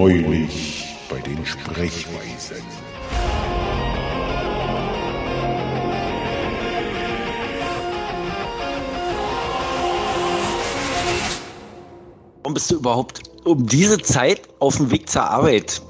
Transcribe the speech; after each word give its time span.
Neulich 0.00 0.96
bei 1.10 1.18
den 1.18 1.44
Sprechweisen. 1.44 2.56
Warum 12.42 12.54
bist 12.54 12.70
du 12.70 12.76
überhaupt 12.76 13.20
um 13.44 13.66
diese 13.66 13.98
Zeit 13.98 14.40
auf 14.58 14.78
dem 14.78 14.90
Weg 14.90 15.10
zur 15.10 15.24
Arbeit? 15.24 15.82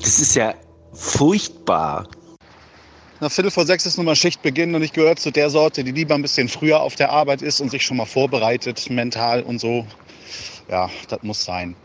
Das 0.00 0.18
ist 0.18 0.34
ja 0.34 0.52
furchtbar. 0.92 2.08
Nach 3.20 3.30
Viertel 3.30 3.52
vor 3.52 3.64
sechs 3.64 3.86
ist 3.86 3.96
nun 3.96 4.06
mal 4.06 4.16
Schichtbeginn 4.16 4.74
und 4.74 4.82
ich 4.82 4.92
gehöre 4.92 5.14
zu 5.14 5.30
der 5.30 5.50
Sorte, 5.50 5.84
die 5.84 5.92
lieber 5.92 6.16
ein 6.16 6.22
bisschen 6.22 6.48
früher 6.48 6.80
auf 6.80 6.96
der 6.96 7.12
Arbeit 7.12 7.42
ist 7.42 7.60
und 7.60 7.70
sich 7.70 7.86
schon 7.86 7.98
mal 7.98 8.06
vorbereitet, 8.06 8.90
mental 8.90 9.44
und 9.44 9.60
so. 9.60 9.86
Ja, 10.68 10.90
das 11.08 11.22
muss 11.22 11.44
sein. 11.44 11.76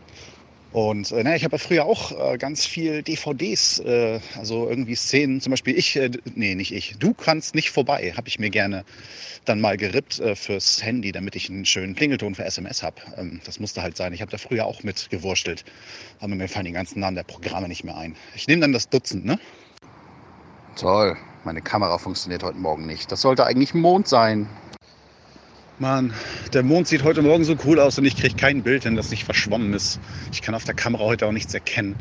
Und 0.72 1.12
äh, 1.12 1.22
na, 1.22 1.36
ich 1.36 1.44
habe 1.44 1.56
ja 1.56 1.58
früher 1.58 1.84
auch 1.84 2.32
äh, 2.32 2.38
ganz 2.38 2.64
viel 2.64 3.02
DVDs, 3.02 3.80
äh, 3.80 4.20
also 4.38 4.68
irgendwie 4.68 4.94
Szenen, 4.94 5.40
zum 5.40 5.50
Beispiel 5.50 5.76
ich, 5.78 5.96
äh, 5.96 6.10
nee, 6.34 6.54
nicht 6.54 6.72
ich, 6.72 6.96
du 6.98 7.12
kannst 7.12 7.54
nicht 7.54 7.70
vorbei, 7.70 8.14
habe 8.16 8.28
ich 8.28 8.38
mir 8.38 8.48
gerne 8.48 8.84
dann 9.44 9.60
mal 9.60 9.76
gerippt 9.76 10.20
äh, 10.20 10.34
fürs 10.34 10.82
Handy, 10.82 11.12
damit 11.12 11.36
ich 11.36 11.50
einen 11.50 11.66
schönen 11.66 11.94
Klingelton 11.94 12.34
für 12.34 12.44
SMS 12.44 12.82
habe. 12.82 12.96
Ähm, 13.18 13.40
das 13.44 13.60
musste 13.60 13.82
halt 13.82 13.98
sein. 13.98 14.14
Ich 14.14 14.22
habe 14.22 14.30
da 14.30 14.38
früher 14.38 14.64
auch 14.64 14.82
mit 14.82 15.10
gewurstelt, 15.10 15.64
aber 16.20 16.34
mir 16.34 16.48
fallen 16.48 16.66
die 16.66 16.72
ganzen 16.72 17.00
Namen 17.00 17.16
der 17.16 17.24
Programme 17.24 17.68
nicht 17.68 17.84
mehr 17.84 17.96
ein. 17.96 18.16
Ich 18.34 18.46
nehme 18.48 18.62
dann 18.62 18.72
das 18.72 18.88
Dutzend, 18.88 19.26
ne? 19.26 19.38
Toll, 20.76 21.18
meine 21.44 21.60
Kamera 21.60 21.98
funktioniert 21.98 22.42
heute 22.42 22.56
Morgen 22.56 22.86
nicht. 22.86 23.12
Das 23.12 23.20
sollte 23.20 23.44
eigentlich 23.44 23.74
Mond 23.74 24.08
sein. 24.08 24.48
Mann, 25.82 26.14
der 26.52 26.62
Mond 26.62 26.86
sieht 26.86 27.02
heute 27.02 27.22
Morgen 27.22 27.42
so 27.42 27.56
cool 27.64 27.80
aus 27.80 27.98
und 27.98 28.04
ich 28.04 28.16
kriege 28.16 28.36
kein 28.36 28.62
Bild 28.62 28.84
hin, 28.84 28.94
das 28.94 29.10
nicht 29.10 29.24
verschwommen 29.24 29.74
ist. 29.74 29.98
Ich 30.30 30.40
kann 30.40 30.54
auf 30.54 30.62
der 30.62 30.74
Kamera 30.74 31.02
heute 31.02 31.26
auch 31.26 31.32
nichts 31.32 31.52
erkennen. 31.54 31.96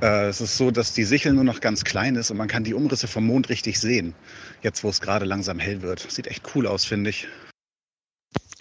Äh, 0.00 0.28
es 0.28 0.40
ist 0.40 0.56
so, 0.56 0.70
dass 0.70 0.94
die 0.94 1.04
Sichel 1.04 1.34
nur 1.34 1.44
noch 1.44 1.60
ganz 1.60 1.84
klein 1.84 2.16
ist 2.16 2.30
und 2.30 2.38
man 2.38 2.48
kann 2.48 2.64
die 2.64 2.72
Umrisse 2.72 3.06
vom 3.06 3.26
Mond 3.26 3.50
richtig 3.50 3.78
sehen. 3.78 4.14
Jetzt, 4.62 4.82
wo 4.82 4.88
es 4.88 5.02
gerade 5.02 5.26
langsam 5.26 5.58
hell 5.58 5.82
wird. 5.82 6.10
Sieht 6.10 6.26
echt 6.26 6.42
cool 6.54 6.66
aus, 6.66 6.86
finde 6.86 7.10
ich. 7.10 7.28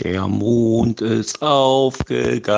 Der 0.01 0.27
Mond 0.27 0.99
ist 0.99 1.41
aufgegangen. 1.41 2.49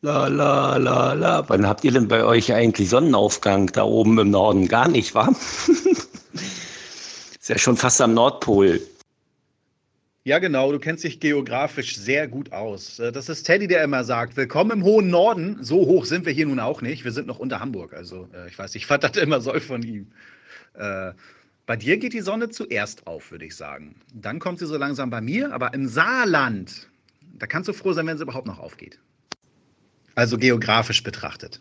La 0.00 0.28
la 0.28 0.78
la 0.78 1.12
la. 1.12 1.44
Wann 1.46 1.66
habt 1.66 1.84
ihr 1.84 1.92
denn 1.92 2.08
bei 2.08 2.24
euch 2.24 2.54
eigentlich 2.54 2.88
Sonnenaufgang 2.88 3.66
da 3.66 3.82
oben 3.82 4.18
im 4.18 4.30
Norden? 4.30 4.66
Gar 4.66 4.88
nicht, 4.88 5.14
wa? 5.14 5.28
ist 7.38 7.48
ja 7.50 7.58
schon 7.58 7.76
fast 7.76 8.00
am 8.00 8.14
Nordpol. 8.14 8.80
Ja, 10.24 10.38
genau, 10.38 10.70
du 10.70 10.78
kennst 10.78 11.02
dich 11.02 11.18
geografisch 11.18 11.96
sehr 11.96 12.28
gut 12.28 12.52
aus. 12.52 13.00
Äh, 13.00 13.10
Das 13.10 13.28
ist 13.28 13.42
Teddy, 13.42 13.66
der 13.66 13.82
immer 13.82 14.04
sagt, 14.04 14.36
willkommen 14.36 14.70
im 14.70 14.84
hohen 14.84 15.10
Norden. 15.10 15.58
So 15.64 15.78
hoch 15.78 16.04
sind 16.04 16.26
wir 16.26 16.32
hier 16.32 16.46
nun 16.46 16.60
auch 16.60 16.80
nicht. 16.80 17.02
Wir 17.02 17.10
sind 17.10 17.26
noch 17.26 17.40
unter 17.40 17.58
Hamburg. 17.58 17.92
Also 17.92 18.28
äh, 18.32 18.46
ich 18.46 18.56
weiß 18.56 18.72
nicht, 18.74 18.88
was 18.90 19.00
das 19.00 19.16
immer 19.16 19.40
soll 19.40 19.58
von 19.58 19.82
ihm. 19.82 20.12
Äh, 20.74 21.10
bei 21.66 21.74
dir 21.74 21.96
geht 21.96 22.12
die 22.12 22.20
Sonne 22.20 22.50
zuerst 22.50 23.08
auf, 23.08 23.32
würde 23.32 23.46
ich 23.46 23.56
sagen. 23.56 23.96
Dann 24.14 24.38
kommt 24.38 24.60
sie 24.60 24.66
so 24.66 24.76
langsam 24.76 25.10
bei 25.10 25.20
mir, 25.20 25.52
aber 25.52 25.74
im 25.74 25.88
Saarland, 25.88 26.88
da 27.36 27.48
kannst 27.48 27.68
du 27.68 27.72
froh 27.72 27.92
sein, 27.92 28.06
wenn 28.06 28.16
sie 28.16 28.22
überhaupt 28.22 28.46
noch 28.46 28.60
aufgeht. 28.60 29.00
Also 30.14 30.38
geografisch 30.38 31.02
betrachtet. 31.02 31.60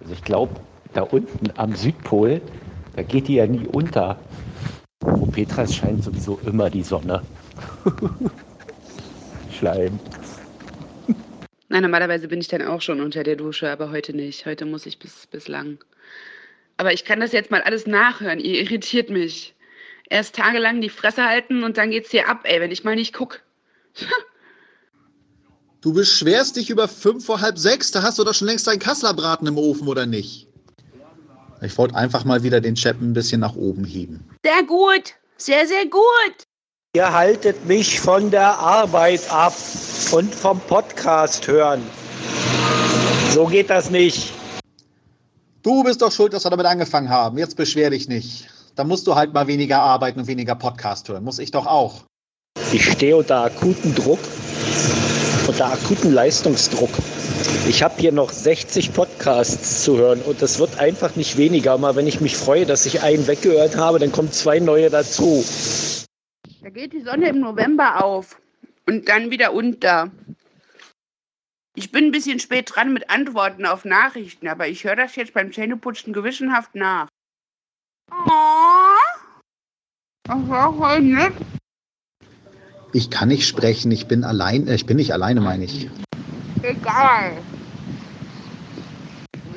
Also 0.00 0.14
ich 0.14 0.24
glaube, 0.24 0.58
da 0.94 1.02
unten 1.02 1.50
am 1.58 1.76
Südpol, 1.76 2.40
da 2.96 3.02
geht 3.02 3.28
die 3.28 3.34
ja 3.34 3.46
nie 3.46 3.66
unter. 3.66 4.18
Wo 5.00 5.26
Petras 5.26 5.74
scheint 5.74 6.02
sowieso 6.02 6.40
immer 6.44 6.70
die 6.70 6.82
Sonne. 6.82 7.22
Schleim. 9.56 9.98
Nein, 11.68 11.82
normalerweise 11.82 12.28
bin 12.28 12.40
ich 12.40 12.48
dann 12.48 12.62
auch 12.62 12.82
schon 12.82 13.00
unter 13.00 13.22
der 13.22 13.36
Dusche, 13.36 13.70
aber 13.70 13.90
heute 13.90 14.12
nicht. 14.12 14.46
Heute 14.46 14.64
muss 14.64 14.86
ich 14.86 14.98
bis 14.98 15.26
bislang. 15.26 15.78
Aber 16.76 16.92
ich 16.92 17.04
kann 17.04 17.20
das 17.20 17.32
jetzt 17.32 17.50
mal 17.50 17.62
alles 17.62 17.86
nachhören. 17.86 18.40
Ihr 18.40 18.60
irritiert 18.60 19.10
mich. 19.10 19.54
Erst 20.10 20.36
tagelang 20.36 20.80
die 20.80 20.88
Fresse 20.88 21.24
halten 21.24 21.62
und 21.62 21.76
dann 21.76 21.90
geht's 21.90 22.10
dir 22.10 22.28
ab, 22.28 22.40
ey, 22.44 22.60
wenn 22.60 22.70
ich 22.70 22.84
mal 22.84 22.96
nicht 22.96 23.12
guck. 23.12 23.40
Du 25.80 25.92
beschwerst 25.92 26.56
dich 26.56 26.70
über 26.70 26.88
fünf 26.88 27.24
vor 27.24 27.40
halb 27.40 27.56
sechs, 27.56 27.92
da 27.92 28.02
hast 28.02 28.18
du 28.18 28.24
doch 28.24 28.34
schon 28.34 28.48
längst 28.48 28.66
deinen 28.66 28.80
Kasslerbraten 28.80 29.46
im 29.46 29.56
Ofen, 29.56 29.86
oder 29.86 30.06
nicht? 30.06 30.47
Ich 31.60 31.76
wollte 31.76 31.96
einfach 31.96 32.24
mal 32.24 32.42
wieder 32.42 32.60
den 32.60 32.74
Chap 32.74 33.00
ein 33.00 33.12
bisschen 33.12 33.40
nach 33.40 33.56
oben 33.56 33.84
heben. 33.84 34.24
Sehr 34.44 34.62
gut. 34.64 35.14
Sehr, 35.36 35.66
sehr 35.66 35.86
gut. 35.86 36.44
Ihr 36.96 37.12
haltet 37.12 37.66
mich 37.66 38.00
von 38.00 38.30
der 38.30 38.58
Arbeit 38.58 39.30
ab 39.30 39.54
und 40.12 40.34
vom 40.34 40.58
Podcast 40.60 41.46
hören. 41.46 41.82
So 43.30 43.46
geht 43.46 43.70
das 43.70 43.90
nicht. 43.90 44.32
Du 45.62 45.84
bist 45.84 46.00
doch 46.00 46.10
schuld, 46.10 46.32
dass 46.32 46.44
wir 46.44 46.50
damit 46.50 46.66
angefangen 46.66 47.10
haben. 47.10 47.38
Jetzt 47.38 47.56
beschwer 47.56 47.90
dich 47.90 48.08
nicht. 48.08 48.48
Da 48.74 48.84
musst 48.84 49.06
du 49.06 49.14
halt 49.14 49.32
mal 49.32 49.46
weniger 49.46 49.80
arbeiten 49.80 50.20
und 50.20 50.26
weniger 50.28 50.54
Podcast 50.54 51.08
hören. 51.08 51.24
Muss 51.24 51.38
ich 51.38 51.50
doch 51.50 51.66
auch. 51.66 52.04
Ich 52.72 52.90
stehe 52.90 53.16
unter 53.16 53.44
akuten 53.44 53.94
Druck, 53.94 54.20
unter 55.46 55.72
akuten 55.72 56.12
Leistungsdruck. 56.12 56.90
Ich 57.68 57.82
habe 57.82 57.94
hier 57.98 58.12
noch 58.12 58.30
60 58.30 58.94
Podcasts 58.94 59.84
zu 59.84 59.98
hören 59.98 60.22
und 60.22 60.40
das 60.40 60.58
wird 60.58 60.78
einfach 60.78 61.16
nicht 61.16 61.36
weniger. 61.36 61.76
Mal 61.78 61.96
wenn 61.96 62.06
ich 62.06 62.20
mich 62.20 62.36
freue, 62.36 62.64
dass 62.64 62.86
ich 62.86 63.02
einen 63.02 63.26
weggehört 63.26 63.76
habe, 63.76 63.98
dann 63.98 64.10
kommen 64.10 64.32
zwei 64.32 64.58
neue 64.58 64.90
dazu. 64.90 65.44
Da 66.62 66.70
geht 66.70 66.92
die 66.92 67.02
Sonne 67.02 67.28
im 67.28 67.40
November 67.40 68.02
auf 68.02 68.40
und 68.86 69.08
dann 69.08 69.30
wieder 69.30 69.52
unter. 69.52 70.10
Ich 71.74 71.92
bin 71.92 72.06
ein 72.06 72.10
bisschen 72.10 72.40
spät 72.40 72.70
dran 72.74 72.92
mit 72.92 73.10
Antworten 73.10 73.66
auf 73.66 73.84
Nachrichten, 73.84 74.48
aber 74.48 74.66
ich 74.66 74.84
höre 74.84 74.96
das 74.96 75.14
jetzt 75.14 75.34
beim 75.34 75.52
Zähneputzen 75.52 76.12
gewissenhaft 76.12 76.74
nach. 76.74 77.08
Das 80.24 80.48
war 80.48 80.74
voll 80.74 81.00
nett. 81.02 81.34
Ich 82.92 83.10
kann 83.10 83.28
nicht 83.28 83.46
sprechen, 83.46 83.92
ich 83.92 84.08
bin 84.08 84.24
allein, 84.24 84.66
äh, 84.66 84.74
ich 84.74 84.86
bin 84.86 84.96
nicht 84.96 85.12
alleine, 85.12 85.40
meine 85.40 85.64
ich. 85.64 85.88
Egal. 86.62 87.32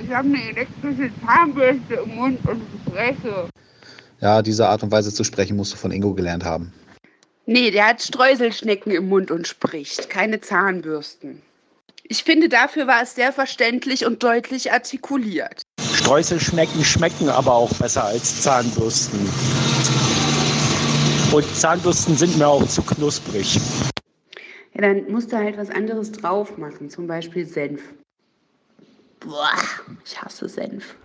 Ich 0.03 0.09
habe 0.13 0.27
eine 0.27 0.43
elektrische 0.49 1.11
Zahnbürste 1.25 1.93
im 2.03 2.15
Mund 2.15 2.39
und 2.47 2.61
spreche. 2.85 3.49
Ja, 4.19 4.41
diese 4.41 4.67
Art 4.67 4.83
und 4.83 4.91
Weise 4.91 5.13
zu 5.13 5.23
sprechen 5.23 5.55
musst 5.57 5.73
du 5.73 5.77
von 5.77 5.91
Ingo 5.91 6.13
gelernt 6.13 6.43
haben. 6.43 6.73
Nee, 7.45 7.71
der 7.71 7.87
hat 7.87 8.01
Streuselschnecken 8.01 8.91
im 8.91 9.09
Mund 9.09 9.31
und 9.31 9.47
spricht, 9.47 10.09
keine 10.09 10.41
Zahnbürsten. 10.41 11.41
Ich 12.03 12.23
finde, 12.23 12.49
dafür 12.49 12.87
war 12.87 13.01
es 13.01 13.15
sehr 13.15 13.33
verständlich 13.33 14.05
und 14.05 14.21
deutlich 14.21 14.71
artikuliert. 14.71 15.61
Streuselschnecken 15.93 16.83
schmecken 16.83 17.29
aber 17.29 17.53
auch 17.53 17.73
besser 17.73 18.03
als 18.03 18.41
Zahnbürsten. 18.41 19.19
Und 21.31 21.55
Zahnbürsten 21.55 22.17
sind 22.17 22.37
mir 22.37 22.47
auch 22.47 22.67
zu 22.67 22.81
knusprig. 22.81 23.59
Ja, 24.81 24.93
dann 24.93 25.11
musst 25.11 25.31
du 25.31 25.37
halt 25.37 25.57
was 25.57 25.69
anderes 25.69 26.11
drauf 26.11 26.57
machen, 26.57 26.89
zum 26.89 27.05
Beispiel 27.05 27.45
Senf. 27.45 27.81
Boah, 29.19 29.51
ich 30.03 30.19
hasse 30.19 30.49
Senf. 30.49 30.95